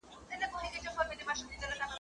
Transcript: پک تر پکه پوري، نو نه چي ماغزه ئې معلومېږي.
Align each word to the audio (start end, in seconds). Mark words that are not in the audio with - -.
پک 0.07 0.11
تر 0.11 0.19
پکه 0.37 0.47
پوري، 0.51 0.67
نو 0.67 0.69
نه 0.73 0.79
چي 0.83 0.85
ماغزه 0.87 1.15
ئې 1.21 1.25
معلومېږي. 1.27 1.85